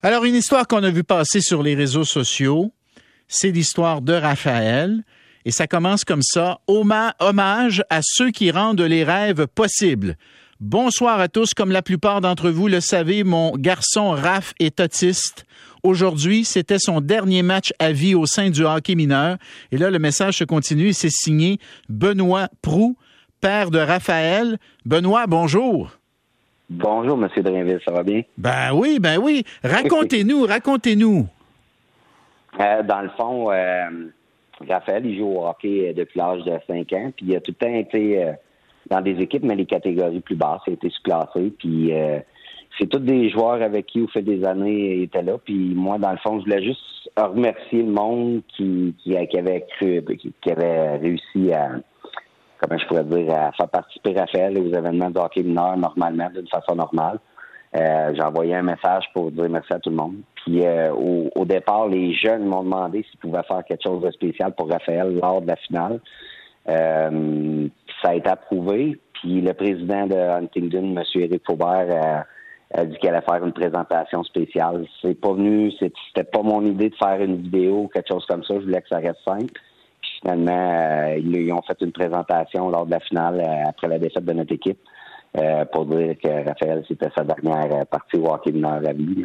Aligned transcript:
Alors, 0.00 0.24
une 0.24 0.36
histoire 0.36 0.68
qu'on 0.68 0.84
a 0.84 0.90
vu 0.90 1.02
passer 1.02 1.40
sur 1.40 1.60
les 1.60 1.74
réseaux 1.74 2.04
sociaux, 2.04 2.70
c'est 3.26 3.50
l'histoire 3.50 4.00
de 4.00 4.12
Raphaël. 4.12 5.02
Et 5.44 5.50
ça 5.50 5.66
commence 5.66 6.04
comme 6.04 6.22
ça. 6.22 6.60
Hommage 6.68 7.82
à 7.90 7.98
ceux 8.02 8.30
qui 8.30 8.52
rendent 8.52 8.80
les 8.80 9.02
rêves 9.02 9.48
possibles. 9.48 10.16
Bonsoir 10.60 11.18
à 11.18 11.26
tous. 11.26 11.52
Comme 11.52 11.72
la 11.72 11.82
plupart 11.82 12.20
d'entre 12.20 12.48
vous 12.48 12.68
le 12.68 12.80
savez, 12.80 13.24
mon 13.24 13.56
garçon 13.56 14.10
Raph 14.10 14.54
est 14.60 14.78
autiste. 14.78 15.46
Aujourd'hui, 15.82 16.44
c'était 16.44 16.78
son 16.78 17.00
dernier 17.00 17.42
match 17.42 17.72
à 17.80 17.90
vie 17.90 18.14
au 18.14 18.24
sein 18.24 18.50
du 18.50 18.64
hockey 18.64 18.94
mineur. 18.94 19.36
Et 19.72 19.78
là, 19.78 19.90
le 19.90 19.98
message 19.98 20.38
se 20.38 20.44
continue. 20.44 20.92
C'est 20.92 21.10
signé 21.10 21.58
Benoît 21.88 22.48
Prou, 22.62 22.96
père 23.40 23.72
de 23.72 23.80
Raphaël. 23.80 24.58
Benoît, 24.84 25.26
bonjour. 25.26 25.97
Bonjour, 26.70 27.18
M. 27.18 27.28
Drainville, 27.42 27.80
ça 27.82 27.92
va 27.92 28.02
bien? 28.02 28.22
Ben 28.36 28.72
oui, 28.74 28.98
ben 29.00 29.18
oui. 29.18 29.42
Racontez-nous, 29.64 30.42
racontez-nous. 30.46 31.26
Euh, 32.60 32.82
dans 32.82 33.00
le 33.00 33.08
fond, 33.10 33.50
euh, 33.50 33.88
Raphaël, 34.68 35.06
il 35.06 35.16
joue 35.16 35.28
au 35.28 35.46
hockey 35.46 35.94
depuis 35.96 36.18
l'âge 36.18 36.44
de 36.44 36.58
5 36.66 36.92
ans, 36.92 37.12
puis 37.16 37.26
il 37.26 37.36
a 37.36 37.40
tout 37.40 37.52
le 37.58 37.66
temps 37.66 37.74
été 37.74 38.22
euh, 38.22 38.32
dans 38.90 39.00
des 39.00 39.18
équipes, 39.18 39.44
mais 39.44 39.56
les 39.56 39.64
catégories 39.64 40.20
plus 40.20 40.36
basses, 40.36 40.60
il 40.66 40.72
a 40.72 40.74
été 40.74 40.90
sous-classé, 40.90 41.52
puis 41.58 41.92
c'est 42.78 42.86
tous 42.86 42.98
des 42.98 43.30
joueurs 43.30 43.62
avec 43.62 43.86
qui, 43.86 44.02
au 44.02 44.08
fait 44.08 44.22
des 44.22 44.44
années, 44.44 44.96
il 44.96 45.02
était 45.04 45.22
là, 45.22 45.38
puis 45.42 45.72
moi, 45.74 45.96
dans 45.98 46.12
le 46.12 46.18
fond, 46.18 46.38
je 46.38 46.44
voulais 46.44 46.62
juste 46.62 47.10
remercier 47.16 47.82
le 47.82 47.92
monde 47.92 48.42
qui, 48.56 48.94
qui, 49.02 49.16
qui 49.26 49.38
avait 49.38 49.64
cru, 49.76 50.04
qui 50.18 50.50
avait 50.50 50.96
réussi 50.96 51.52
à 51.52 51.70
comment 52.60 52.78
je 52.78 52.86
pourrais 52.86 53.04
dire, 53.04 53.32
à 53.32 53.52
faire 53.52 53.68
participer 53.68 54.14
Raphaël 54.14 54.58
aux 54.58 54.72
événements 54.72 55.10
de 55.10 55.18
hockey 55.18 55.42
mineur 55.42 55.76
normalement, 55.76 56.28
d'une 56.30 56.48
façon 56.48 56.74
normale. 56.74 57.18
Euh, 57.76 58.12
j'ai 58.14 58.22
envoyé 58.22 58.54
un 58.54 58.62
message 58.62 59.04
pour 59.12 59.30
dire 59.30 59.48
merci 59.48 59.72
à 59.72 59.78
tout 59.78 59.90
le 59.90 59.96
monde. 59.96 60.16
Puis 60.36 60.64
euh, 60.64 60.92
au, 60.92 61.44
départ, 61.44 61.86
les 61.86 62.14
jeunes 62.14 62.46
m'ont 62.46 62.62
demandé 62.62 63.04
s'ils 63.08 63.20
pouvaient 63.20 63.42
faire 63.42 63.62
quelque 63.64 63.82
chose 63.82 64.02
de 64.02 64.10
spécial 64.10 64.54
pour 64.54 64.70
Raphaël 64.70 65.14
lors 65.14 65.42
de 65.42 65.48
la 65.48 65.56
finale. 65.56 66.00
Euh, 66.68 67.68
ça 68.02 68.10
a 68.10 68.14
été 68.14 68.28
approuvé. 68.28 68.98
Puis 69.12 69.40
le 69.42 69.52
président 69.52 70.06
de 70.06 70.14
Huntington, 70.14 70.96
M. 70.96 71.02
Éric 71.14 71.42
Faubert, 71.46 72.24
a 72.74 72.84
dit 72.84 72.96
qu'elle 72.98 73.14
allait 73.14 73.24
faire 73.24 73.44
une 73.44 73.52
présentation 73.52 74.22
spéciale. 74.24 74.86
C'est 75.02 75.18
pas 75.18 75.32
venu, 75.32 75.72
c'était 75.72 76.24
pas 76.24 76.42
mon 76.42 76.64
idée 76.64 76.90
de 76.90 76.94
faire 76.94 77.20
une 77.20 77.36
vidéo 77.36 77.82
ou 77.82 77.88
quelque 77.88 78.08
chose 78.08 78.24
comme 78.26 78.44
ça. 78.44 78.54
Je 78.54 78.64
voulais 78.64 78.80
que 78.80 78.88
ça 78.88 78.98
reste 78.98 79.20
simple 79.26 79.60
finalement, 80.20 80.52
euh, 80.52 81.18
ils, 81.18 81.52
ont 81.52 81.62
fait 81.62 81.76
une 81.80 81.92
présentation 81.92 82.68
lors 82.68 82.86
de 82.86 82.92
la 82.92 83.00
finale 83.00 83.40
euh, 83.40 83.68
après 83.68 83.88
la 83.88 83.98
défaite 83.98 84.24
de 84.24 84.32
notre 84.32 84.52
équipe 84.52 84.78
euh, 85.36 85.64
pour 85.66 85.86
dire 85.86 86.14
que 86.22 86.48
Raphaël, 86.48 86.84
c'était 86.88 87.08
sa 87.16 87.24
dernière 87.24 87.86
partie 87.86 88.16
au 88.16 88.26
hockey 88.26 88.52
de 88.52 88.60
la 88.60 88.92
vie. 88.92 89.24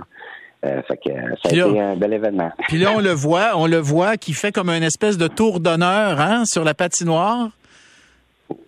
fait 0.61 0.97
que 0.97 1.11
ça 1.44 1.50
a 1.50 1.52
été 1.52 1.80
un 1.80 1.95
bel 1.95 2.13
événement. 2.13 2.52
Puis 2.67 2.77
là, 2.77 2.91
on 2.95 3.00
le 3.00 3.11
voit, 3.11 3.52
on 3.55 3.67
le 3.67 3.77
voit 3.77 4.17
qui 4.17 4.33
fait 4.33 4.52
comme 4.52 4.69
une 4.69 4.83
espèce 4.83 5.17
de 5.17 5.27
tour 5.27 5.59
d'honneur 5.59 6.19
hein, 6.19 6.44
sur 6.45 6.63
la 6.63 6.73
patinoire. 6.73 7.50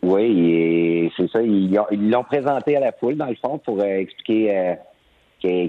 Oui, 0.01 1.11
c'est 1.17 1.29
ça. 1.29 1.41
Ils 1.41 2.09
l'ont 2.09 2.23
présenté 2.23 2.77
à 2.77 2.79
la 2.79 2.91
foule, 2.93 3.17
dans 3.17 3.27
le 3.27 3.35
fond, 3.35 3.59
pour 3.59 3.83
expliquer 3.83 4.75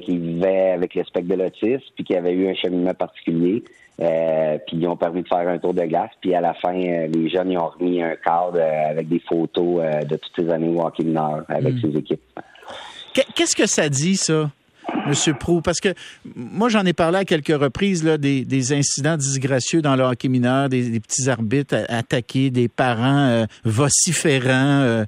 qu'il 0.01 0.21
vivait 0.21 0.71
avec 0.71 0.95
le 0.95 1.05
spectre 1.05 1.29
de 1.29 1.35
l'autisme, 1.35 1.85
puis 1.95 2.05
qu'il 2.05 2.17
avait 2.17 2.33
eu 2.33 2.49
un 2.49 2.55
cheminement 2.55 2.95
particulier. 2.95 3.63
Euh, 3.99 4.59
puis 4.67 4.77
ils 4.77 4.87
ont 4.87 4.97
permis 4.97 5.23
de 5.23 5.29
faire 5.29 5.49
un 5.49 5.59
tour 5.59 5.73
de 5.73 5.83
glace. 5.83 6.11
Puis 6.21 6.35
à 6.35 6.41
la 6.41 6.55
fin, 6.55 6.75
euh, 6.75 7.07
les 7.07 7.29
jeunes 7.31 7.53
ils 7.53 7.59
ont 7.59 7.69
remis 7.69 8.03
un 8.03 8.15
cadre 8.17 8.59
euh, 8.59 8.91
avec 8.91 9.09
des 9.09 9.21
photos 9.21 9.83
de 10.05 10.17
toutes 10.17 10.33
ces 10.45 10.51
années 10.51 10.69
walking 10.69 11.13
Nord 11.13 11.43
avec 11.49 11.75
hmm. 11.75 11.81
ses 11.81 11.99
équipes. 11.99 12.21
Qu'est-ce 13.35 13.57
que 13.57 13.67
ça 13.67 13.89
dit, 13.89 14.17
ça? 14.17 14.51
Monsieur 15.09 15.35
Prou, 15.35 15.61
parce 15.61 15.81
que 15.81 15.89
moi 16.35 16.69
j'en 16.69 16.85
ai 16.85 16.93
parlé 16.93 17.19
à 17.19 17.25
quelques 17.25 17.57
reprises 17.57 18.05
des, 18.05 18.73
incidents 18.73 19.17
disgracieux 19.17 19.83
dans 19.83 19.97
le 19.97 20.05
hockey 20.05 20.29
mineur, 20.29 20.69
des, 20.69 21.01
petits 21.01 21.29
arbitres 21.29 21.85
attaqués, 21.89 22.51
des 22.51 22.69
parents 22.69 23.47
vociférants, 23.65 25.05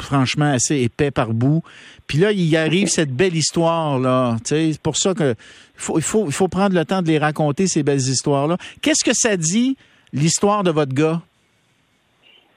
franchement 0.00 0.52
assez 0.52 0.76
épais 0.76 1.10
par 1.10 1.32
bout. 1.32 1.62
Puis 2.06 2.18
là, 2.18 2.32
il 2.32 2.56
arrive 2.56 2.88
cette 2.88 3.12
belle 3.12 3.36
histoire 3.36 3.98
là. 3.98 4.36
C'est 4.44 4.80
pour 4.82 4.96
ça 4.96 5.14
que 5.14 5.34
faut, 5.78 5.98
il 5.98 6.32
faut 6.32 6.48
prendre 6.48 6.74
le 6.74 6.84
temps 6.84 7.02
de 7.02 7.08
les 7.08 7.18
raconter, 7.18 7.66
ces 7.66 7.82
belles 7.82 7.98
histoires-là. 7.98 8.56
Qu'est-ce 8.82 9.04
que 9.04 9.14
ça 9.14 9.36
dit, 9.36 9.76
l'histoire 10.12 10.62
de 10.64 10.70
votre 10.70 10.92
gars? 10.92 11.20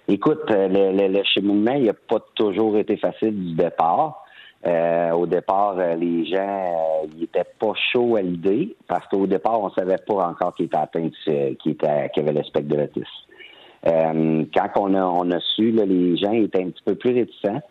Écoute, 0.07 0.41
euh, 0.49 0.67
le, 0.67 1.23
cheminement, 1.23 1.73
il 1.73 1.85
n'a 1.85 1.93
pas 1.93 2.19
toujours 2.35 2.77
été 2.77 2.97
facile 2.97 3.33
du 3.33 3.53
départ. 3.53 4.25
Euh, 4.65 5.11
au 5.11 5.25
départ, 5.25 5.75
euh, 5.79 5.95
les 5.95 6.25
gens 6.25 7.07
n'étaient 7.17 7.49
pas 7.59 7.73
chauds 7.91 8.15
à 8.15 8.21
l'idée 8.21 8.75
parce 8.87 9.07
qu'au 9.07 9.25
départ, 9.25 9.59
on 9.59 9.67
ne 9.67 9.73
savait 9.73 9.97
pas 10.05 10.27
encore 10.27 10.53
qu'il 10.53 10.67
était 10.67 10.77
atteint, 10.77 11.09
qu'il 11.25 11.75
avait 11.81 12.33
le 12.33 12.43
spectre 12.43 12.69
de 12.69 12.75
l'autisme. 12.75 14.47
quand 14.53 14.69
on 14.77 14.93
a, 14.93 15.03
on 15.03 15.31
a 15.31 15.39
su, 15.39 15.71
les 15.71 16.17
gens 16.17 16.33
étaient 16.33 16.61
un 16.61 16.69
petit 16.69 16.83
peu 16.85 16.95
plus 16.95 17.13
réticents. 17.13 17.61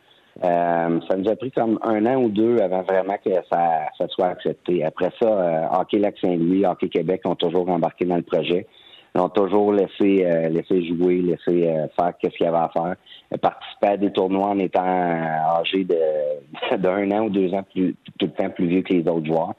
Euh, 0.42 1.00
ça 1.08 1.16
nous 1.16 1.28
a 1.28 1.36
pris 1.36 1.50
comme 1.50 1.78
un 1.82 2.06
an 2.06 2.22
ou 2.22 2.28
deux 2.30 2.58
avant 2.60 2.82
vraiment 2.82 3.16
que 3.22 3.30
ça, 3.52 3.88
ça 3.98 4.08
soit 4.08 4.28
accepté. 4.28 4.84
Après 4.84 5.10
ça, 5.20 5.28
euh, 5.28 5.66
Hockey 5.78 5.98
Lac-Saint-Louis, 5.98 6.64
Hockey 6.64 6.88
Québec 6.88 7.22
ont 7.24 7.34
toujours 7.34 7.68
embarqué 7.68 8.06
dans 8.06 8.16
le 8.16 8.22
projet. 8.22 8.66
Ils 9.14 9.20
ont 9.20 9.28
toujours 9.28 9.72
laissé, 9.72 10.24
euh, 10.24 10.48
laissé 10.48 10.86
jouer, 10.86 11.22
laissé 11.22 11.66
faire 11.96 12.12
ce 12.22 12.28
qu'il 12.28 12.46
y 12.46 12.48
avait 12.48 12.56
à 12.56 12.70
faire. 12.72 12.94
Participer 13.40 13.86
à 13.88 13.96
des 13.96 14.12
tournois 14.12 14.48
en 14.48 14.58
étant 14.58 14.84
âgé 14.84 15.84
de 15.84 16.76
d'un 16.76 17.10
an 17.10 17.24
ou 17.24 17.30
deux 17.30 17.52
ans 17.54 17.64
plus 17.72 17.94
tout 18.18 18.26
le 18.26 18.32
temps 18.32 18.50
plus 18.50 18.66
vieux 18.66 18.82
que 18.82 18.92
les 18.92 19.08
autres 19.08 19.26
joueurs. 19.26 19.54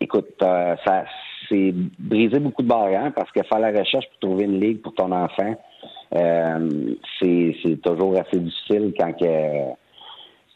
écoute, 0.00 0.34
ça 0.40 1.04
c'est 1.48 1.72
briser 1.98 2.38
beaucoup 2.38 2.62
de 2.62 2.68
barrières 2.68 3.12
parce 3.14 3.30
que 3.30 3.42
faire 3.42 3.58
la 3.58 3.70
recherche 3.70 4.06
pour 4.10 4.30
trouver 4.30 4.44
une 4.44 4.60
ligue 4.60 4.82
pour 4.82 4.94
ton 4.94 5.10
enfant, 5.12 5.54
euh, 6.14 6.94
c'est 7.20 7.80
toujours 7.82 8.18
assez 8.18 8.38
difficile 8.38 8.92
quand 8.98 9.12
que 9.12 9.72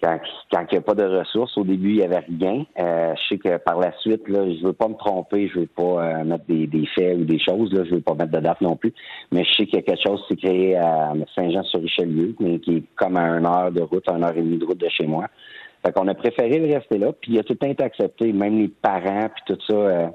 quand, 0.02 0.18
il 0.52 0.72
n'y 0.72 0.78
a 0.78 0.80
pas 0.80 0.94
de 0.94 1.04
ressources. 1.04 1.56
Au 1.56 1.64
début, 1.64 1.90
il 1.90 1.96
n'y 1.98 2.02
avait 2.02 2.24
rien. 2.40 2.64
Euh, 2.78 3.14
je 3.14 3.28
sais 3.28 3.38
que 3.38 3.56
par 3.58 3.78
la 3.78 3.92
suite, 3.98 4.28
là, 4.28 4.44
je 4.50 4.66
veux 4.66 4.72
pas 4.72 4.88
me 4.88 4.94
tromper, 4.94 5.48
je 5.48 5.60
veux 5.60 5.66
pas 5.66 5.82
euh, 5.82 6.24
mettre 6.24 6.44
des, 6.46 6.66
des, 6.66 6.86
faits 6.86 7.18
ou 7.18 7.24
des 7.24 7.38
choses, 7.38 7.72
là, 7.72 7.84
je 7.84 7.94
veux 7.94 8.00
pas 8.00 8.14
mettre 8.14 8.32
de 8.32 8.40
date 8.40 8.60
non 8.60 8.76
plus. 8.76 8.92
Mais 9.30 9.44
je 9.44 9.52
sais 9.52 9.66
qu'il 9.66 9.76
y 9.76 9.78
a 9.78 9.82
quelque 9.82 10.02
chose 10.02 10.22
qui 10.26 10.34
s'est 10.34 10.40
créé 10.40 10.76
à 10.76 11.12
Saint-Jean-sur-Richelieu, 11.34 12.34
qui 12.62 12.76
est 12.76 12.82
comme 12.96 13.16
à 13.16 13.38
une 13.38 13.46
heure 13.46 13.70
de 13.70 13.82
route, 13.82 14.08
une 14.08 14.24
heure 14.24 14.36
et 14.36 14.42
demie 14.42 14.58
de 14.58 14.64
route 14.64 14.78
de 14.78 14.88
chez 14.88 15.06
moi. 15.06 15.26
Fait 15.84 15.92
qu'on 15.92 16.08
a 16.08 16.14
préféré 16.14 16.58
le 16.58 16.74
rester 16.74 16.98
là, 16.98 17.12
puis 17.12 17.32
il 17.32 17.38
a 17.38 17.42
tout 17.42 17.54
le 17.54 17.58
temps 17.58 17.68
été 17.68 17.82
accepté, 17.82 18.32
même 18.32 18.58
les 18.58 18.68
parents, 18.68 19.28
puis 19.34 19.54
tout 19.54 19.58
ça 19.68 20.12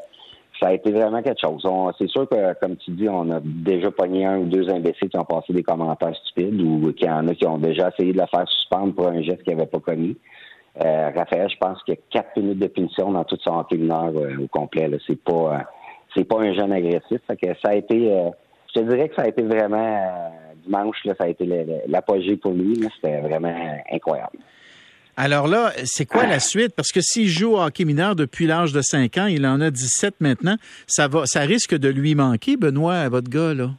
ça 0.60 0.70
a 0.70 0.74
été 0.74 0.92
vraiment 0.92 1.22
quelque 1.22 1.40
chose. 1.40 1.68
C'est 1.98 2.10
sûr 2.10 2.28
que, 2.28 2.54
comme 2.60 2.78
tu 2.78 2.92
dis, 2.92 3.08
on 3.08 3.30
a 3.32 3.40
déjà 3.44 3.92
pogné 3.92 4.26
un 4.26 4.40
ou 4.40 4.46
deux 4.46 4.70
imbéciles 4.70 5.10
qui 5.10 5.18
ont 5.18 5.26
passé 5.26 5.54
des 5.54 5.64
commentaires 5.64 6.16
stupides 6.16 6.60
ou 6.62 6.92
qu'il 6.94 7.08
y 7.08 7.10
en 7.10 7.28
a 7.28 7.36
qui 7.36 7.46
ont 7.46 7.58
déjà 7.58 7.90
essayé 7.90 8.14
de 8.14 8.20
le 8.20 8.26
faire 8.28 8.48
suspendre 8.48 8.94
pour 8.96 9.08
un 9.08 9.22
geste 9.22 9.44
qu'ils 9.44 9.56
n'avaient 9.56 9.70
pas 9.70 9.80
commis. 9.80 10.18
Euh, 10.84 11.10
Raphaël, 11.16 11.50
je 11.50 11.58
pense 11.58 11.82
qu'il 11.84 11.96
y 11.96 11.98
a 11.98 12.02
quatre 12.10 12.38
minutes 12.38 12.60
de 12.60 12.68
punition 12.68 13.12
dans 13.12 13.24
toute 13.24 13.42
son 13.42 13.58
hockey 13.60 13.78
euh, 13.80 14.44
au 14.44 14.48
complet. 14.48 14.90
C'est 15.08 15.22
pas 15.22 15.34
euh, 15.34 15.58
c'est 16.16 16.24
pas 16.24 16.40
un 16.40 16.54
jeune 16.54 16.72
agressif. 16.72 17.20
que 17.28 17.48
ça 17.62 17.70
a 17.70 17.76
été 17.76 18.14
euh, 18.14 18.30
je 18.76 18.82
te 18.82 18.86
dirais 18.86 19.10
que 19.10 19.16
ça 19.16 19.24
a 19.24 19.28
été 19.28 19.42
vraiment 19.42 20.32
dimanche, 20.64 21.04
là, 21.06 21.14
ça 21.18 21.24
a 21.24 21.28
été 21.30 21.46
l'apogée 21.88 22.38
pour 22.38 22.52
lui. 22.52 22.78
C'était 22.96 23.22
vraiment 23.22 23.56
incroyable. 23.92 24.38
Alors 25.20 25.48
là, 25.48 25.72
c'est 25.86 26.06
quoi 26.06 26.28
la 26.28 26.40
suite? 26.40 26.76
Parce 26.76 26.92
que 26.92 27.02
s'il 27.02 27.28
joue 27.28 27.56
au 27.56 27.60
hockey 27.60 27.86
mineur 27.86 28.16
depuis 28.16 28.46
l'âge 28.46 28.72
de 28.72 28.82
5 28.82 29.18
ans, 29.18 29.26
il 29.26 29.48
en 29.48 29.60
a 29.62 29.72
17 29.72 30.22
maintenant, 30.22 30.58
ça 30.86 31.08
va, 31.08 31.26
ça 31.26 31.40
risque 31.40 31.76
de 31.76 31.90
lui 31.90 32.14
manquer, 32.14 32.56
Benoît, 32.56 32.94
à 32.94 33.10
votre 33.10 33.28
gars, 33.28 33.56
là? 33.56 33.72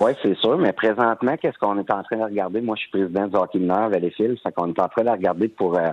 Oui, 0.00 0.10
c'est 0.22 0.36
sûr, 0.38 0.58
mais 0.58 0.72
présentement, 0.72 1.36
qu'est-ce 1.36 1.56
qu'on 1.58 1.78
est 1.78 1.90
en 1.92 2.02
train 2.02 2.16
de 2.16 2.24
regarder? 2.24 2.60
Moi, 2.60 2.74
je 2.74 2.80
suis 2.80 2.90
président 2.90 3.28
du 3.28 3.36
hockey 3.36 3.60
mineur 3.60 3.90
les 3.90 4.10
fils, 4.10 4.40
fait 4.42 4.50
qu'on 4.52 4.66
est 4.66 4.80
en 4.80 4.88
train 4.88 5.04
de 5.04 5.10
regarder 5.10 5.46
pour 5.46 5.78
euh, 5.78 5.90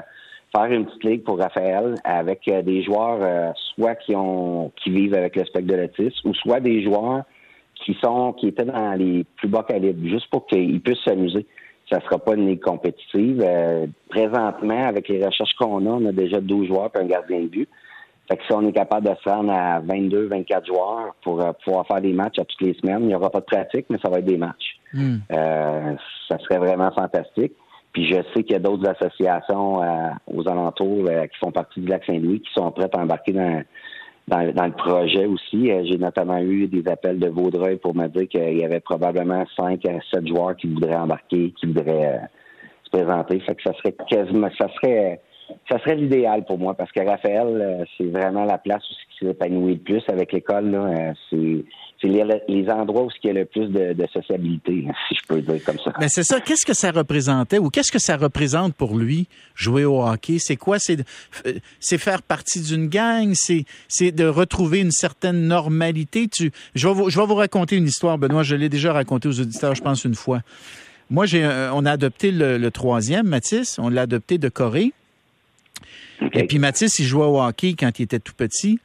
faire 0.56 0.66
une 0.66 0.88
petite 0.88 1.04
ligue 1.04 1.24
pour 1.24 1.38
Raphaël 1.38 1.94
avec 2.04 2.48
euh, 2.48 2.64
des 2.64 2.82
joueurs 2.84 3.20
euh, 3.22 3.52
soit 3.76 3.94
qui 3.96 4.16
ont 4.16 4.72
qui 4.84 4.90
vivent 4.90 5.14
avec 5.14 5.36
le 5.36 5.46
spectre 5.46 5.68
de 5.68 5.76
l'autisme 5.76 6.30
ou 6.30 6.34
soit 6.34 6.62
des 6.62 6.84
joueurs 6.84 7.24
qui 7.76 7.96
sont 8.04 8.34
qui 8.34 8.48
étaient 8.48 8.66
dans 8.66 8.94
les 8.94 9.24
plus 9.36 9.50
bas 9.50 9.66
calibres, 9.68 10.08
juste 10.10 10.32
pour 10.32 10.48
qu'ils 10.48 10.82
puissent 10.82 11.04
s'amuser 11.06 11.46
ça 11.90 12.02
sera 12.02 12.20
pas 12.20 12.36
une 12.36 12.48
ligue 12.48 12.62
compétitive. 12.62 13.42
Euh, 13.46 13.88
présentement, 14.10 14.86
avec 14.86 15.08
les 15.08 15.26
recherches 15.26 15.54
qu'on 15.58 15.86
a, 15.86 15.90
on 15.90 16.06
a 16.06 16.12
déjà 16.12 16.42
12 16.42 16.68
joueurs 16.68 16.92
et 16.96 17.00
un 17.00 17.06
gardien 17.06 17.42
de 17.42 17.48
but. 17.48 17.70
Fait 18.30 18.36
que 18.36 18.44
si 18.44 18.52
on 18.52 18.68
est 18.68 18.74
capable 18.74 19.08
de 19.08 19.16
se 19.24 19.30
rendre 19.30 19.54
à 19.54 19.80
22, 19.80 20.28
24 20.28 20.66
joueurs 20.66 21.16
pour 21.24 21.42
euh, 21.42 21.54
pouvoir 21.64 21.88
faire 21.88 22.02
des 22.02 22.12
matchs 22.12 22.40
à 22.40 22.46
toutes 22.46 22.62
les 22.62 22.74
semaines, 22.74 23.04
il 23.04 23.08
n'y 23.08 23.16
aura 23.16 23.30
pas 23.30 23.40
de 23.40 23.46
pratique, 23.46 23.86
mais 23.90 23.98
ça 24.04 24.10
va 24.10 24.20
être 24.20 24.26
des 24.26 24.38
matchs. 24.38 24.78
Hmm. 24.94 25.18
Euh, 25.32 25.96
ça 26.28 26.38
serait 26.40 26.58
vraiment 26.60 26.92
fantastique. 26.92 27.54
Puis 27.94 28.06
je 28.06 28.18
sais 28.34 28.44
qu'il 28.44 28.52
y 28.52 28.56
a 28.56 28.60
d'autres 28.60 28.88
associations 28.88 29.80
aux 30.28 30.48
alentours 30.48 31.06
qui 31.06 31.40
font 31.40 31.52
partie 31.52 31.80
du 31.80 31.88
lac 31.88 32.04
Saint-Louis 32.06 32.42
qui 32.42 32.54
sont 32.54 32.70
prêtes 32.70 32.94
à 32.94 33.00
embarquer 33.00 33.32
dans, 33.32 33.64
dans, 34.28 34.66
le 34.66 34.72
projet 34.72 35.26
aussi. 35.26 35.72
Euh, 35.72 35.84
j'ai 35.86 35.98
notamment 35.98 36.40
eu 36.40 36.68
des 36.68 36.90
appels 36.90 37.20
de 37.20 37.30
Vaudreuil 37.30 37.78
pour 37.78 37.96
me 37.96 38.08
dire 38.08 38.28
qu'il 38.28 38.58
y 38.58 38.66
avait 38.66 38.82
probablement 38.82 39.46
5 39.58 39.86
à 39.86 40.00
7 40.14 40.28
joueurs 40.28 40.56
qui 40.56 40.68
voudraient 40.68 40.96
embarquer, 40.96 41.54
qui 41.58 41.66
voudraient 41.68 42.16
euh, 42.16 42.26
se 42.84 42.90
présenter. 42.90 43.40
Fait 43.40 43.56
que 43.56 43.64
ça 43.64 43.74
serait 43.76 43.96
quasiment, 44.10 44.50
ça 44.60 44.68
serait, 44.76 45.22
ça 45.70 45.80
serait 45.80 45.96
l'idéal 45.96 46.46
pour 46.46 46.58
moi 46.58 46.74
parce 46.74 46.92
que 46.92 47.02
Raphaël, 47.02 47.48
euh, 47.48 47.86
c'est 47.98 48.06
vraiment 48.06 48.46
la 48.46 48.58
place 48.58 48.84
où 48.90 48.94
il 49.22 49.28
s'épanouit 49.28 49.74
le 49.74 49.80
plus 49.80 50.04
avec 50.08 50.32
l'école. 50.32 50.74
Euh, 50.76 51.14
c'est 51.32 52.08
les, 52.08 52.70
endroits 52.70 53.06
où 53.06 53.10
il 53.24 53.28
y 53.28 53.30
a 53.32 53.34
le 53.34 53.46
plus 53.46 53.68
de, 53.68 54.06
sociabilité, 54.14 54.86
si 55.10 55.16
je 55.16 55.28
peux 55.28 55.42
dire 55.42 55.64
comme 55.66 55.80
ça. 55.80 55.92
Mais 56.00 56.10
c'est 56.10 56.24
ça. 56.24 56.40
Qu'est-ce 56.40 56.66
que 56.66 56.74
ça 56.74 56.92
représentait 56.92 57.58
ou 57.58 57.70
qu'est-ce 57.70 57.92
que 57.92 58.00
ça 58.00 58.18
représente 58.18 58.76
pour 58.76 58.98
lui, 58.98 59.28
jouer 59.56 59.86
au 59.86 60.04
hockey? 60.04 60.38
C'est 60.40 60.58
quoi? 60.58 60.78
C'est, 60.80 60.98
c'est 61.80 61.98
faire 61.98 62.22
partie 62.22 62.62
d'une 62.62 62.88
gang? 62.88 63.34
C'est, 63.34 64.12
de 64.12 64.26
retrouver 64.26 64.80
une 64.80 64.92
certaine 64.92 65.48
normalité? 65.48 66.28
Je, 66.76 66.88
vais 66.88 66.94
vous, 66.94 67.36
raconter 67.36 67.76
une 67.76 67.88
histoire, 67.88 68.18
Benoît. 68.18 68.44
Je 68.44 68.56
l'ai 68.56 68.70
déjà 68.70 68.94
raconté 68.94 69.28
aux 69.28 69.40
auditeurs, 69.40 69.76
je 69.76 69.82
pense, 69.82 70.06
une 70.06 70.16
fois. 70.16 70.42
Moi, 71.10 71.26
j'ai, 71.26 71.46
on 71.74 71.86
a 71.86 71.92
adopté 71.92 72.32
le, 72.32 72.70
troisième, 72.70 73.28
Mathis. 73.28 73.80
On 73.80 73.90
l'a 73.90 74.02
adopté 74.02 74.38
de 74.38 74.50
Corée. 74.50 74.94
Et 76.34 76.46
puis 76.46 76.60
Mathis, 76.60 77.00
il 77.00 77.06
jouait 77.06 77.26
au 77.26 77.42
hockey 77.42 77.76
quand 77.78 78.00
il 78.00 78.04
était 78.04 78.20
tout 78.20 78.34
petit. 78.36 78.80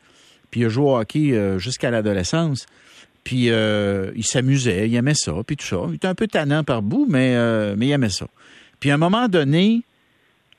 Puis 0.50 0.60
il 0.60 0.66
a 0.66 0.68
joué 0.68 0.84
au 0.84 0.96
hockey 0.96 1.32
euh, 1.32 1.58
jusqu'à 1.58 1.90
l'adolescence. 1.90 2.66
Puis 3.24 3.50
euh, 3.50 4.10
il 4.16 4.24
s'amusait, 4.24 4.88
il 4.88 4.94
aimait 4.94 5.14
ça, 5.14 5.32
puis 5.46 5.56
tout 5.56 5.66
ça. 5.66 5.78
Il 5.88 5.94
était 5.94 6.08
un 6.08 6.14
peu 6.14 6.26
tannant 6.26 6.64
par 6.64 6.82
bout, 6.82 7.06
mais, 7.08 7.34
euh, 7.36 7.74
mais 7.76 7.86
il 7.86 7.92
aimait 7.92 8.10
ça. 8.10 8.26
Puis 8.80 8.90
à 8.90 8.94
un 8.94 8.98
moment 8.98 9.28
donné, 9.28 9.82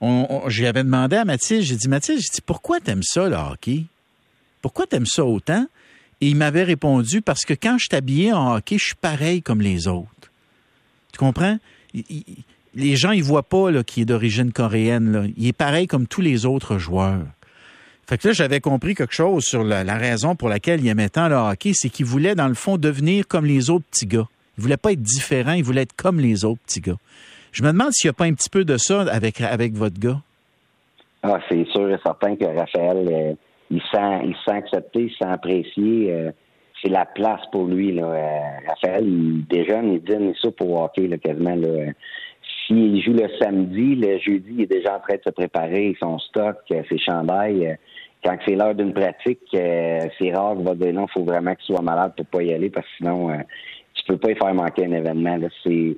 on, 0.01 0.43
j'avais 0.47 0.83
demandé 0.83 1.17
à 1.17 1.25
Mathis, 1.25 1.61
j'ai 1.61 1.75
dit, 1.75 1.87
Mathis, 1.87 2.21
j'ai 2.21 2.29
dit, 2.35 2.41
pourquoi 2.45 2.79
t'aimes 2.79 3.03
ça, 3.03 3.27
le 3.27 3.35
hockey? 3.35 3.83
Pourquoi 4.61 4.87
t'aimes 4.87 5.05
ça 5.05 5.25
autant? 5.25 5.67
Et 6.21 6.29
il 6.29 6.37
m'avait 6.37 6.63
répondu, 6.63 7.21
parce 7.21 7.41
que 7.41 7.53
quand 7.53 7.77
je 7.77 7.89
t'habillais 7.89 8.31
en 8.31 8.55
hockey, 8.55 8.77
je 8.77 8.85
suis 8.85 8.95
pareil 8.95 9.41
comme 9.41 9.61
les 9.61 9.87
autres. 9.87 10.31
Tu 11.11 11.19
comprends? 11.19 11.59
Les 12.75 12.95
gens, 12.95 13.11
ils 13.11 13.23
voient 13.23 13.43
pas 13.43 13.83
qu'il 13.83 14.03
est 14.03 14.05
d'origine 14.05 14.51
coréenne. 14.51 15.11
Là. 15.11 15.23
Il 15.37 15.47
est 15.47 15.57
pareil 15.57 15.87
comme 15.87 16.07
tous 16.07 16.21
les 16.21 16.45
autres 16.45 16.77
joueurs. 16.77 17.21
Fait 18.07 18.17
que 18.17 18.27
là, 18.27 18.33
j'avais 18.33 18.59
compris 18.59 18.95
quelque 18.95 19.13
chose 19.13 19.43
sur 19.43 19.63
la, 19.63 19.83
raison 19.95 20.35
pour 20.35 20.49
laquelle 20.49 20.81
il 20.81 20.87
aimait 20.87 21.09
tant 21.09 21.29
le 21.29 21.35
hockey, 21.35 21.71
c'est 21.73 21.89
qu'il 21.89 22.05
voulait, 22.05 22.35
dans 22.35 22.47
le 22.47 22.53
fond, 22.53 22.77
devenir 22.77 23.27
comme 23.27 23.45
les 23.45 23.69
autres 23.69 23.85
petits 23.89 24.07
gars. 24.07 24.27
Il 24.57 24.61
voulait 24.61 24.77
pas 24.77 24.91
être 24.91 25.01
différent, 25.01 25.53
il 25.53 25.63
voulait 25.63 25.83
être 25.83 25.95
comme 25.95 26.19
les 26.19 26.43
autres 26.45 26.61
petits 26.65 26.81
gars. 26.81 26.97
Je 27.53 27.63
me 27.63 27.71
demande 27.71 27.91
s'il 27.91 28.09
n'y 28.09 28.11
a 28.11 28.13
pas 28.13 28.25
un 28.25 28.33
petit 28.33 28.49
peu 28.49 28.65
de 28.65 28.77
ça 28.77 29.01
avec, 29.01 29.39
avec 29.39 29.73
votre 29.73 29.99
gars. 29.99 30.19
Ah, 31.23 31.39
c'est 31.49 31.65
sûr 31.67 31.89
et 31.89 31.97
certain 32.05 32.35
que 32.35 32.45
Raphaël, 32.45 33.07
euh, 33.09 33.33
il, 33.71 33.81
sent, 33.81 34.25
il 34.25 34.35
sent 34.45 34.57
accepté, 34.57 35.03
il 35.03 35.11
sent 35.11 35.29
apprécié. 35.29 36.11
Euh, 36.11 36.31
c'est 36.81 36.89
la 36.89 37.05
place 37.05 37.41
pour 37.51 37.67
lui. 37.67 37.93
Là. 37.93 38.03
Euh, 38.03 38.67
Raphaël, 38.67 39.05
il 39.07 39.45
déjeune, 39.47 39.93
il 39.93 40.03
dîne 40.03 40.33
ça 40.41 40.51
pour 40.51 40.81
hockey 40.81 41.07
là, 41.07 41.17
quasiment. 41.17 41.55
Là. 41.55 41.93
S'il 42.65 43.01
joue 43.03 43.13
le 43.13 43.27
samedi, 43.39 43.95
le 43.95 44.17
jeudi, 44.19 44.49
il 44.51 44.61
est 44.61 44.71
déjà 44.71 44.95
en 44.95 44.99
train 44.99 45.15
de 45.15 45.21
se 45.23 45.29
préparer 45.29 45.95
son 45.99 46.17
stock, 46.19 46.57
ses 46.67 46.97
chandails 46.97 47.77
quand 48.23 48.37
c'est 48.45 48.55
l'heure 48.55 48.75
d'une 48.75 48.93
pratique, 48.93 49.41
euh, 49.53 49.99
c'est 50.17 50.33
rare 50.33 50.55
qu'il 50.55 50.65
va 50.65 50.75
dire 50.75 50.93
non, 50.93 51.05
il 51.09 51.11
faut 51.11 51.25
vraiment 51.25 51.53
qu'il 51.55 51.75
soit 51.75 51.83
malade 51.83 52.13
pour 52.15 52.25
pas 52.27 52.43
y 52.43 52.53
aller 52.53 52.69
parce 52.69 52.85
que 52.85 52.91
sinon, 52.97 53.29
euh, 53.29 53.37
tu 53.93 54.03
peux 54.07 54.17
pas 54.17 54.31
y 54.31 54.35
faire 54.35 54.53
manquer 54.53 54.85
un 54.85 54.91
événement. 54.93 55.37
C'est, 55.63 55.97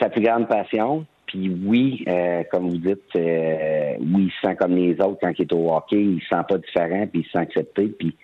sa 0.00 0.08
plus 0.08 0.22
grande 0.22 0.48
passion. 0.48 1.06
Puis 1.26 1.50
oui, 1.64 2.04
euh, 2.08 2.42
comme 2.50 2.68
vous 2.68 2.78
dites, 2.78 3.14
oui, 3.14 4.00
il 4.00 4.30
se 4.30 4.48
sent 4.48 4.56
comme 4.56 4.74
les 4.74 4.92
autres 4.94 5.18
quand 5.20 5.32
il 5.38 5.42
est 5.42 5.52
au 5.52 5.74
hockey, 5.74 6.00
il 6.00 6.20
se 6.22 6.28
sent 6.28 6.42
pas 6.48 6.56
différent, 6.56 7.06
puis 7.06 7.20
il 7.20 7.24
se 7.24 7.32
sent 7.32 7.38
accepté. 7.38 7.88
Puis 7.88 8.14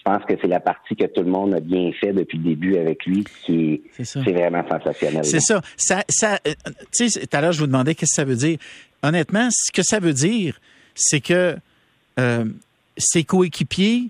je 0.00 0.10
pense 0.10 0.24
que 0.24 0.32
c'est 0.40 0.48
la 0.48 0.60
partie 0.60 0.96
que 0.96 1.04
tout 1.04 1.20
le 1.20 1.30
monde 1.30 1.52
a 1.52 1.60
bien 1.60 1.90
fait 2.00 2.14
depuis 2.14 2.38
le 2.38 2.44
début 2.44 2.76
avec 2.78 3.04
lui, 3.04 3.24
qui 3.44 3.74
est, 3.74 3.82
c'est, 4.02 4.32
vraiment 4.32 4.66
sensationnel. 4.66 5.24
C'est 5.24 5.40
ça. 5.40 5.60
ça, 5.76 6.02
ça 6.08 6.38
tu 6.96 7.10
sais, 7.10 7.26
tout 7.26 7.36
à 7.36 7.40
l'heure, 7.42 7.52
je 7.52 7.60
vous 7.60 7.66
demandais 7.66 7.94
qu'est-ce 7.94 8.12
que 8.12 8.22
ça 8.22 8.24
veut 8.24 8.36
dire. 8.36 8.58
Honnêtement, 9.02 9.48
ce 9.50 9.70
que 9.70 9.82
ça 9.82 10.00
veut 10.00 10.14
dire, 10.14 10.58
c'est 10.94 11.20
que 11.20 11.56
euh, 12.18 12.44
ses 12.96 13.24
coéquipiers 13.24 14.08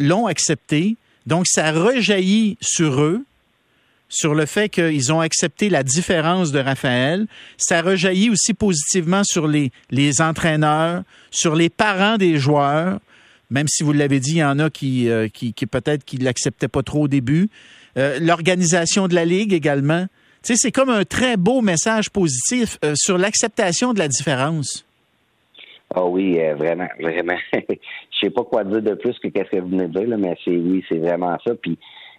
l'ont 0.00 0.26
accepté. 0.26 0.96
Donc, 1.26 1.46
ça 1.46 1.72
rejaillit 1.72 2.56
sur 2.62 3.02
eux, 3.02 3.22
sur 4.08 4.34
le 4.34 4.46
fait 4.46 4.70
qu'ils 4.70 5.12
ont 5.12 5.20
accepté 5.20 5.68
la 5.68 5.82
différence 5.82 6.52
de 6.52 6.58
Raphaël. 6.58 7.26
Ça 7.58 7.82
rejaillit 7.82 8.30
aussi 8.30 8.54
positivement 8.54 9.24
sur 9.24 9.46
les, 9.46 9.72
les 9.90 10.22
entraîneurs, 10.22 11.02
sur 11.30 11.54
les 11.54 11.68
parents 11.68 12.16
des 12.16 12.38
joueurs. 12.38 12.98
Même 13.50 13.66
si 13.68 13.82
vous 13.82 13.92
l'avez 13.92 14.20
dit, 14.20 14.32
il 14.32 14.38
y 14.38 14.44
en 14.44 14.58
a 14.58 14.70
qui, 14.70 15.08
euh, 15.08 15.28
qui, 15.28 15.52
peut-être 15.52 16.04
qui 16.04 16.18
l'acceptaient 16.18 16.68
pas 16.68 16.82
trop 16.82 17.02
au 17.02 17.08
début. 17.08 17.48
Euh, 17.96 18.18
l'organisation 18.20 19.08
de 19.08 19.14
la 19.14 19.24
ligue 19.24 19.52
également. 19.52 20.06
Tu 20.42 20.52
sais, 20.52 20.54
c'est 20.56 20.72
comme 20.72 20.90
un 20.90 21.04
très 21.04 21.36
beau 21.36 21.62
message 21.62 22.10
positif 22.10 22.78
sur 22.94 23.18
l'acceptation 23.18 23.92
de 23.92 23.98
la 23.98 24.08
différence. 24.08 24.84
Ah 25.94 26.04
oui, 26.04 26.38
euh, 26.38 26.54
vraiment, 26.54 26.88
vraiment. 27.00 27.36
je 27.52 28.18
sais 28.20 28.30
pas 28.30 28.44
quoi 28.44 28.64
dire 28.64 28.82
de 28.82 28.94
plus 28.94 29.18
que 29.18 29.28
qu'est-ce 29.28 29.50
que 29.50 29.60
vous 29.60 29.68
venez 29.68 29.88
de 29.88 29.98
dire, 29.98 30.18
mais 30.18 30.36
c'est 30.44 30.50
oui, 30.50 30.84
c'est 30.88 30.98
vraiment 30.98 31.36
ça. 31.46 31.54
Puis 31.54 31.78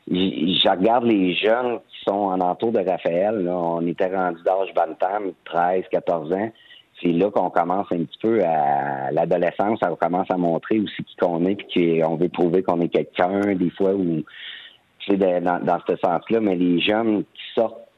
je 0.10 0.70
regarde 0.70 1.06
les 1.06 1.36
jeunes 1.36 1.80
qui 1.90 2.04
sont 2.08 2.16
en 2.16 2.40
entour 2.40 2.72
de 2.72 2.80
Raphaël. 2.80 3.48
on 3.48 3.86
était 3.86 4.08
rendu 4.08 4.42
d'âge 4.44 4.74
Bantam, 4.74 5.34
13, 5.46 5.84
14 5.92 6.34
ans. 6.34 6.52
C'est 7.01 7.12
là 7.12 7.30
qu'on 7.31 7.50
commence 7.50 7.88
un 7.92 8.04
petit 8.04 8.18
peu 8.22 8.44
à 8.44 9.12
l'adolescence, 9.12 9.80
ça 9.81 9.90
commence 10.00 10.30
à 10.30 10.38
montrer 10.38 10.80
aussi 10.80 11.04
qui 11.04 11.16
qu'on 11.16 11.46
est, 11.46 11.56
puis 11.56 12.01
qu'on 12.01 12.16
veut 12.16 12.30
prouver 12.30 12.63
qu'on 12.63 12.81
est 12.81 12.90
quelqu'un, 12.90 13.56
des 13.56 13.69
fois, 13.72 13.94
ou 13.94 14.24
c'est 15.07 15.18
dans, 15.18 15.63
dans 15.63 15.80
ce 15.88 15.96
sens-là. 15.96 16.40
Mais 16.42 16.56
les 16.56 16.80
jeunes 16.81 17.24
qui 17.34 17.54
sortent 17.56 17.90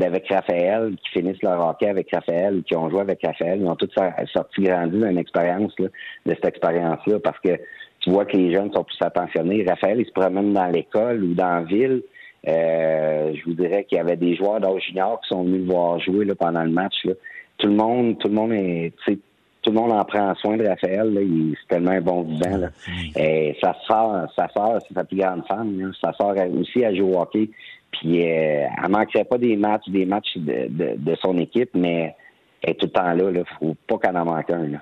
avec 0.00 0.28
Raphaël, 0.28 0.94
qui 1.02 1.20
finissent 1.20 1.42
leur 1.42 1.66
hockey 1.66 1.88
avec 1.88 2.08
Raphaël, 2.12 2.62
qui 2.64 2.76
ont 2.76 2.88
joué 2.90 3.00
avec 3.00 3.20
Raphaël, 3.24 3.60
ils 3.60 3.66
ont 3.66 3.76
tous 3.76 3.90
sorti 4.32 4.62
grandi 4.62 4.96
d'une 4.96 5.18
expérience, 5.18 5.74
de 5.76 5.90
cette 6.26 6.44
expérience-là, 6.44 7.18
parce 7.22 7.38
que 7.40 7.56
tu 8.00 8.10
vois 8.10 8.24
que 8.24 8.36
les 8.36 8.52
jeunes 8.54 8.72
sont 8.72 8.84
plus 8.84 8.96
attentionnés. 9.00 9.64
Raphaël, 9.68 10.00
il 10.00 10.06
se 10.06 10.12
promène 10.12 10.52
dans 10.52 10.66
l'école 10.66 11.22
ou 11.22 11.34
dans 11.34 11.56
la 11.56 11.62
ville. 11.62 12.02
Euh, 12.48 13.34
je 13.34 13.44
vous 13.44 13.54
dirais 13.54 13.84
qu'il 13.84 13.98
y 13.98 14.00
avait 14.00 14.16
des 14.16 14.34
joueurs 14.36 14.60
d'âge 14.60 14.82
junior 14.86 15.20
qui 15.20 15.28
sont 15.28 15.44
venus 15.44 15.66
voir 15.66 16.00
jouer 16.00 16.24
là, 16.24 16.34
pendant 16.34 16.62
le 16.62 16.70
match. 16.70 17.06
Tout 17.60 17.68
le 17.68 17.74
monde, 17.74 18.18
tout 18.18 18.28
le 18.28 18.34
monde 18.34 18.52
est, 18.52 18.92
tout 19.62 19.70
le 19.70 19.76
monde 19.76 19.92
en 19.92 20.04
prend 20.04 20.34
soin 20.36 20.56
de 20.56 20.66
Raphaël. 20.66 21.12
c'est 21.14 21.68
tellement 21.68 21.90
un 21.90 22.00
bon 22.00 22.22
vivant. 22.22 22.56
Là. 22.56 22.70
Et 23.16 23.56
sa 23.62 23.74
soeur, 23.86 24.32
sa 24.34 24.48
soeur, 24.48 24.80
c'est 24.86 24.94
sa 24.94 25.04
plus 25.04 25.18
grande 25.18 25.46
femme. 25.46 25.92
Sa 26.00 26.12
soeur 26.14 26.34
aussi 26.58 26.84
a 26.84 26.94
joué 26.94 27.14
au 27.14 27.20
hockey. 27.20 27.50
Puis 27.92 28.22
euh, 28.22 28.66
elle 28.82 28.90
manquerait 28.90 29.24
pas 29.24 29.38
des 29.38 29.56
matchs, 29.56 29.88
des 29.88 30.06
matchs 30.06 30.36
de, 30.36 30.96
de, 30.96 31.16
son 31.20 31.36
équipe, 31.38 31.70
mais 31.74 32.14
elle 32.62 32.70
est 32.70 32.74
tout 32.74 32.86
le 32.86 32.92
temps 32.92 33.12
là. 33.12 33.30
Il 33.34 33.44
faut 33.58 33.76
pas 33.86 33.98
qu'elle 33.98 34.16
en 34.16 34.24
manque 34.24 34.50
un. 34.50 34.68
Là. 34.68 34.78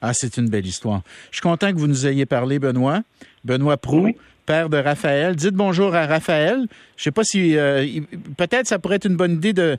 Ah, 0.00 0.12
c'est 0.12 0.36
une 0.36 0.48
belle 0.48 0.66
histoire. 0.66 1.02
Je 1.30 1.36
suis 1.36 1.42
content 1.42 1.72
que 1.72 1.78
vous 1.78 1.86
nous 1.86 2.06
ayez 2.06 2.26
parlé, 2.26 2.58
Benoît. 2.58 3.02
Benoît 3.44 3.76
Prou, 3.76 4.08
père 4.46 4.68
de 4.68 4.76
Raphaël. 4.76 5.36
Dites 5.36 5.54
bonjour 5.54 5.94
à 5.94 6.06
Raphaël. 6.06 6.66
Je 6.96 7.04
sais 7.04 7.12
pas 7.12 7.24
si 7.24 7.56
euh, 7.56 7.86
peut-être 8.36 8.66
ça 8.66 8.78
pourrait 8.78 8.96
être 8.96 9.06
une 9.06 9.16
bonne 9.16 9.32
idée 9.32 9.52
de 9.52 9.78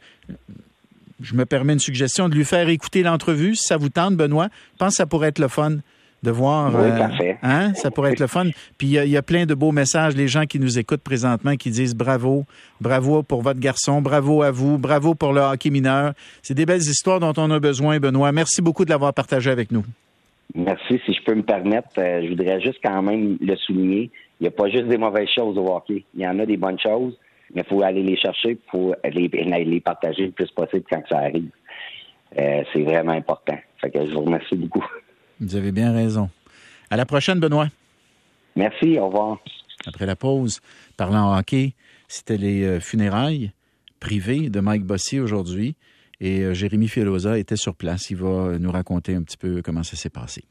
je 1.23 1.35
me 1.35 1.45
permets 1.45 1.73
une 1.73 1.79
suggestion 1.79 2.29
de 2.29 2.35
lui 2.35 2.45
faire 2.45 2.69
écouter 2.69 3.01
l'entrevue 3.01 3.55
si 3.55 3.65
ça 3.65 3.77
vous 3.77 3.89
tente, 3.89 4.15
Benoît. 4.15 4.49
Je 4.73 4.77
pense 4.77 4.89
que 4.89 4.95
ça 4.97 5.05
pourrait 5.05 5.29
être 5.29 5.39
le 5.39 5.47
fun 5.47 5.77
de 6.21 6.31
voir. 6.31 6.73
Oui, 6.73 6.81
euh, 6.85 7.33
hein? 7.43 7.73
Ça 7.75 7.91
pourrait 7.91 8.11
être 8.11 8.19
le 8.19 8.27
fun. 8.27 8.45
Puis 8.77 8.87
il 8.87 9.09
y, 9.09 9.17
a 9.17 9.21
plein 9.21 9.45
de 9.45 9.53
beaux 9.53 9.71
messages, 9.71 10.15
les 10.15 10.27
gens 10.27 10.45
qui 10.45 10.59
nous 10.59 10.79
écoutent 10.79 11.01
présentement, 11.01 11.55
qui 11.55 11.69
disent 11.69 11.95
bravo, 11.95 12.45
bravo 12.79 13.23
pour 13.23 13.41
votre 13.41 13.59
garçon, 13.59 14.01
bravo 14.01 14.41
à 14.43 14.51
vous, 14.51 14.77
bravo 14.77 15.15
pour 15.15 15.33
le 15.33 15.41
hockey 15.41 15.69
mineur. 15.69 16.13
C'est 16.41 16.53
des 16.53 16.65
belles 16.65 16.81
histoires 16.81 17.19
dont 17.19 17.33
on 17.37 17.51
a 17.51 17.59
besoin, 17.59 17.99
Benoît. 17.99 18.31
Merci 18.31 18.61
beaucoup 18.61 18.85
de 18.85 18.89
l'avoir 18.89 19.13
partagé 19.13 19.49
avec 19.49 19.71
nous. 19.71 19.83
Merci. 20.55 21.01
Si 21.05 21.13
je 21.13 21.23
peux 21.23 21.35
me 21.35 21.43
permettre, 21.43 21.89
euh, 21.97 22.21
je 22.23 22.29
voudrais 22.29 22.61
juste 22.61 22.79
quand 22.83 23.01
même 23.01 23.37
le 23.41 23.55
souligner. 23.55 24.11
Il 24.39 24.43
n'y 24.43 24.47
a 24.47 24.51
pas 24.51 24.69
juste 24.69 24.87
des 24.87 24.97
mauvaises 24.97 25.29
choses 25.29 25.57
au 25.57 25.73
hockey. 25.73 26.03
Il 26.15 26.21
y 26.21 26.27
en 26.27 26.37
a 26.39 26.45
des 26.45 26.57
bonnes 26.57 26.79
choses, 26.79 27.17
mais 27.53 27.61
il 27.61 27.67
faut 27.67 27.83
aller 27.83 28.03
les 28.03 28.17
chercher, 28.17 28.51
il 28.51 28.69
faut 28.69 28.93
les, 29.03 29.27
les, 29.27 29.79
partager 29.79 30.25
le 30.25 30.31
plus 30.31 30.49
possible 30.51 30.85
quand 30.89 31.03
ça 31.09 31.19
arrive. 31.19 31.49
Euh, 32.37 32.63
c'est 32.73 32.81
vraiment 32.81 33.11
important. 33.11 33.57
Fait 33.79 33.91
que 33.91 34.05
je 34.05 34.13
vous 34.13 34.23
remercie 34.23 34.55
beaucoup. 34.55 34.85
Vous 35.39 35.55
avez 35.55 35.71
bien 35.71 35.93
raison. 35.93 36.29
À 36.89 36.97
la 36.97 37.05
prochaine, 37.05 37.39
Benoît. 37.39 37.67
Merci, 38.55 38.97
au 38.97 39.07
revoir. 39.07 39.37
Après 39.85 40.05
la 40.05 40.15
pause, 40.15 40.61
parlant 40.97 41.37
hockey, 41.37 41.73
c'était 42.07 42.37
les 42.37 42.63
euh, 42.63 42.79
funérailles 42.79 43.51
privées 43.99 44.49
de 44.49 44.59
Mike 44.59 44.83
Bossy 44.83 45.19
aujourd'hui. 45.19 45.75
Et 46.19 46.41
euh, 46.41 46.53
Jérémy 46.53 46.87
Filosa 46.87 47.37
était 47.37 47.55
sur 47.55 47.75
place. 47.75 48.09
Il 48.09 48.17
va 48.17 48.57
nous 48.57 48.71
raconter 48.71 49.15
un 49.15 49.23
petit 49.23 49.37
peu 49.37 49.61
comment 49.61 49.83
ça 49.83 49.95
s'est 49.95 50.09
passé. 50.09 50.43